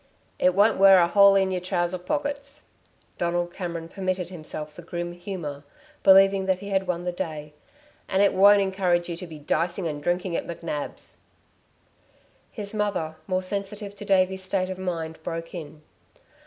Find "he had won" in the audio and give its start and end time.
6.57-7.03